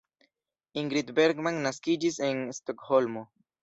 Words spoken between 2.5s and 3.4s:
Stokholmo.